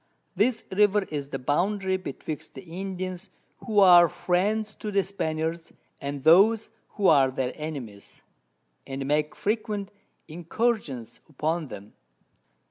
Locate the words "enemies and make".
7.53-9.35